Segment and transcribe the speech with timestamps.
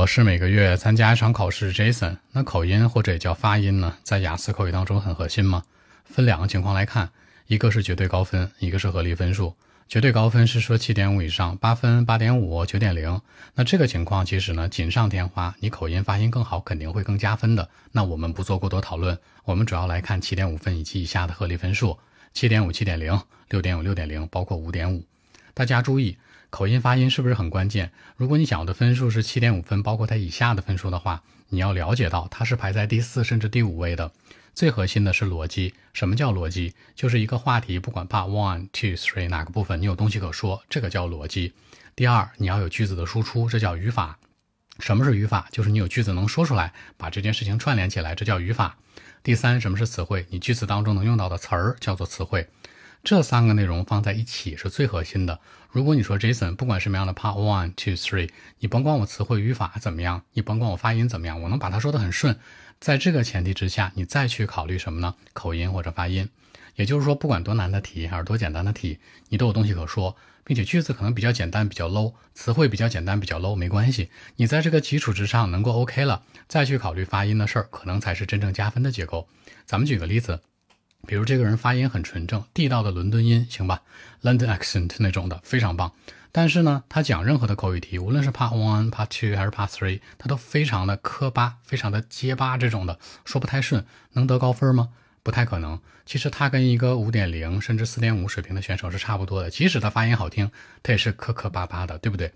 [0.00, 2.16] 我是每个月参加一场考试，Jason。
[2.32, 5.62] 那口音或者也叫发音呢，在雅思口语当中很核心吗？
[6.06, 7.10] 分两个情况来看，
[7.48, 9.54] 一个是绝对高分，一个是合理分数。
[9.90, 13.20] 绝对高分是说七点五以上，八分、八点五、九点零。
[13.54, 17.68] 那这个情况其实呢锦上添花，你口音发音更好，肯定会更加分的。
[17.92, 21.98] 那我们不做过多讨论，我们主要来看七点五分以及以下的合理分数：
[22.32, 23.20] 七点五、七点零、
[23.50, 25.04] 六点五、六点零，包括五点五。
[25.54, 26.18] 大家注意。
[26.50, 27.92] 口音发音是不是很关键？
[28.16, 34.10] 如果你想要的分数是七点五分，包括它以下的分数的话，你要了解到它是排在第四甚至第五位的。
[34.52, 35.74] 最核心的是逻辑。
[35.92, 36.74] 什么叫逻辑？
[36.96, 41.54] 就是一个话题，不管把 one、two、three 哪个部分，你有东西可说，这个叫逻辑。
[41.94, 44.18] 第二，你要有句子的输出，这叫语法。
[44.80, 45.46] 什么是语法？
[45.52, 48.76] 就是你有句子能说出来，把这件事情串联起来，这叫语法。
[49.22, 50.26] 第三，什么是词汇？
[50.30, 52.48] 你句子当中能用到的词儿叫做词汇。
[53.02, 55.40] 这三个内容放在一起是最核心的。
[55.70, 62.38] 如果你说 Jason，不管什么样的 Part One、Two、Three，你甭管我词汇语法怎么样，你甭管我发音怎么样，我能把它说得很顺。
[62.78, 65.14] 在这个前提之下，你再去考虑什么呢？
[65.32, 66.28] 口音或者发音。
[66.76, 68.98] 也就是说，不管多难的题还是多简单的题，
[69.30, 74.10] 你都有东西可说，并且句子可能比较简单、比较 low，词汇比较简单、比较 low，没关系。
[74.36, 79.26] 你在这个基础之上能够 OK 了，再去考虑发音的事儿，可能才是真正加分的结构。
[79.64, 80.42] 咱们举个例子。
[81.06, 83.82] 比如这个人发音很纯正，地道的伦敦音，行吧
[84.22, 85.92] ，London accent 那种的，非常棒。
[86.32, 94.90] 但是呢，他讲任何的口语题，无论是 Part One、Part Two 还是 Part Three，他都非常的磕巴，非常的结巴，这种的说不太顺，能得高分吗？
[95.22, 95.80] 不太可能。
[96.06, 100.50] 其实他跟一个五点零甚至四点五水平的选手是差不多的，即使他发音好听，
[100.82, 102.32] 他也是磕磕巴巴的，对不对？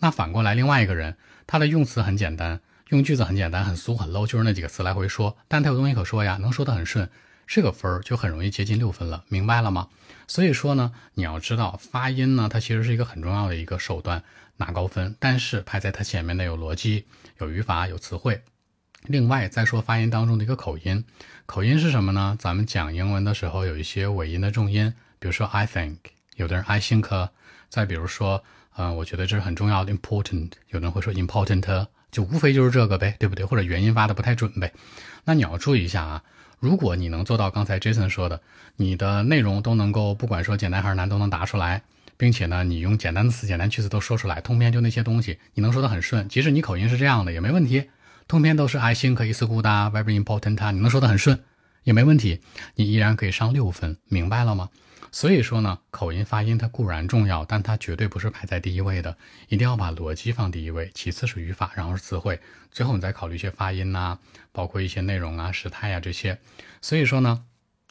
[0.00, 7.08] 那反过来，另外一个人，他的用词很简单，用句子很简单，很俗很 low，就是那几个词来回说，但他有东西可说呀，能说得很顺。
[7.48, 9.88] 这个分儿就很容易接近六分了，明白了吗？
[10.26, 14.22] 所以说呢，你要知道发音呢，它其实是一个很重要的一个手段
[14.58, 17.06] 拿高分，但是排在它前面的有逻辑、
[17.38, 18.42] 有语法、有词汇。
[19.04, 21.02] 另外再说发音当中的一个口音，
[21.46, 22.36] 口音是什么呢？
[22.38, 25.96] 咱们讲英文的时候有一些尾音的重音，比如说 I think，
[26.36, 27.30] 有的人 I think，
[27.70, 28.44] 再比如说，
[28.76, 33.44] 嗯，我觉得这是很重要的 important，有的人会说 important，就无非就是这个呗，对不对？
[33.44, 34.72] 或者原因发的不太准呗，
[35.24, 36.22] 那你要注意一下啊。
[36.60, 38.40] 如果你能做到刚才 Jason 说的，
[38.76, 41.82] 你的内容都能够不管说简单还是难都能答出来，
[42.16, 47.88] 并且呢，你用简单的词、简单句子都说出来，通篇就那些东西，你能说的很顺，即使你口音是这样的也没问题。
[48.26, 51.38] 通篇都是 I think is good, very important，你能说的很顺
[51.88, 52.42] 也没问题，
[52.74, 54.68] 你依然可以上六分，明白了吗？
[55.10, 59.16] 所以说呢，口音发音它固然重要，但它绝对不是排在第一位的。
[59.48, 62.38] 一定要把逻辑放第一位，其次是语法，然后是词汇，
[62.70, 64.18] 最后你再考虑一些发音呐，
[64.52, 66.38] 包括一些内容啊、时态呀这些。
[66.82, 67.46] 所以说呢，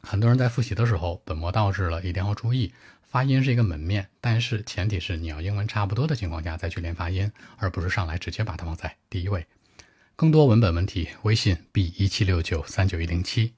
[0.00, 2.72] 很多人在复习的时候本末倒置了，一定要注意，
[3.02, 9.46] 发音是一个门面，但是前提是你要英文差不多的情况下再去练发音，而不是上来直接把它放在第一位。
[10.16, 13.52] 更多文本问题，微信 b 一七六九三九一零七。